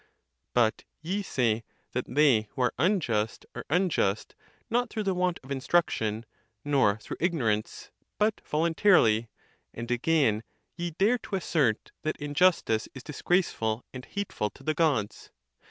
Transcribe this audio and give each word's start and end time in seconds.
But 0.55 0.83
ye 1.03 1.21
say, 1.21 1.63
that 1.91 2.05
they, 2.07 2.49
who 2.55 2.63
are 2.63 2.73
unjust, 2.79 3.45
are 3.53 3.67
unjust 3.69 4.33
not 4.67 4.89
through 4.89 5.03
the 5.03 5.13
want 5.13 5.39
of 5.43 5.51
instruction, 5.51 6.25
nor 6.65 6.97
through 6.97 7.17
ignor 7.17 7.53
ance, 7.53 7.91
but 8.17 8.41
voluntarily 8.43 9.27
;4 9.27 9.27
and 9.75 9.91
again, 9.91 10.43
ye 10.75 10.89
dare 10.89 11.19
to 11.19 11.35
assert 11.35 11.91
that 12.01 12.17
injus 12.17 12.63
tice 12.65 12.87
is 12.95 13.03
disgraceful 13.03 13.85
and 13.93 14.05
hateful 14.05 14.49
to 14.49 14.63
the 14.63 14.73
gods. 14.73 15.29